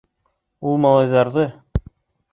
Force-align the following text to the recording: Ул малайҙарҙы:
Ул 0.71 0.81
малайҙарҙы: 0.87 1.47